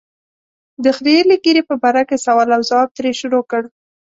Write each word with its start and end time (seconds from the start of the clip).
د 0.83 0.85
خرییلې 0.97 1.35
ږیرې 1.43 1.63
په 1.69 1.75
باره 1.81 2.03
کې 2.09 2.23
سوال 2.25 2.49
او 2.55 2.61
ځواب 2.69 2.89
ترې 2.97 3.11
شروع 3.19 3.43
کړ. 3.51 3.63